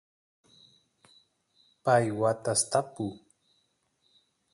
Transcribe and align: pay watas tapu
pay 1.83 2.05
watas 2.19 2.61
tapu 2.71 3.05